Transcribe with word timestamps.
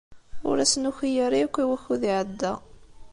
Ur 0.49 0.57
as-nuki 0.63 1.11
ara 1.25 1.37
akk 1.45 1.55
i 1.63 1.65
wakud 1.69 2.01
iɛedda. 2.09 2.53